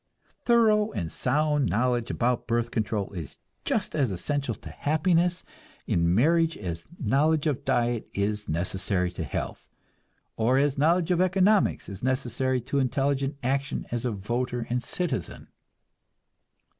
Thorough 0.45 0.91
and 0.93 1.11
sound 1.11 1.69
knowledge 1.69 2.09
about 2.09 2.47
birth 2.47 2.71
control 2.71 3.11
is 3.11 3.37
just 3.65 3.93
as 3.93 4.11
essential 4.11 4.55
to 4.55 4.71
happiness 4.71 5.43
in 5.85 6.15
marriage 6.15 6.57
as 6.57 6.85
knowledge 6.99 7.45
of 7.45 7.63
diet 7.63 8.07
is 8.15 8.49
necessary 8.49 9.11
to 9.11 9.23
health, 9.23 9.69
or 10.37 10.57
as 10.57 10.75
knowledge 10.75 11.11
of 11.11 11.21
economics 11.21 11.87
is 11.87 12.01
necessary 12.01 12.59
to 12.61 12.79
intelligent 12.79 13.37
action 13.43 13.85
as 13.91 14.03
a 14.03 14.09
voter 14.09 14.65
and 14.71 14.81
citizen. 14.83 15.49